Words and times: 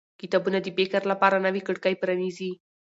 کتابونه 0.21 0.57
د 0.61 0.67
فکر 0.77 1.01
لپاره 1.11 1.43
نوې 1.45 1.61
کړکۍ 1.67 1.95
پرانیزي 2.01 2.51